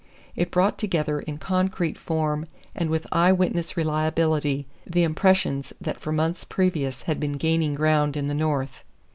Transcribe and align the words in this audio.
It 0.35 0.49
brought 0.49 0.79
together 0.79 1.19
in 1.19 1.37
concrete 1.37 1.95
form 1.95 2.47
and 2.73 2.89
with 2.89 3.05
eye 3.11 3.31
witness 3.31 3.77
reliability 3.77 4.65
the 4.83 5.03
impressions 5.03 5.73
that 5.79 5.99
for 5.99 6.11
months 6.11 6.43
previous 6.43 7.03
had 7.03 7.19
been 7.19 7.33
gaining 7.33 7.75
ground 7.75 8.17
in 8.17 8.27
the 8.27 8.33
North. 8.33 8.83